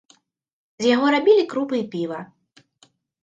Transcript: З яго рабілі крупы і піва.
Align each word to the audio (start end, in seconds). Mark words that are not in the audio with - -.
З 0.85 0.89
яго 0.95 1.11
рабілі 1.15 1.43
крупы 1.53 1.75
і 1.81 1.83
піва. 1.93 2.19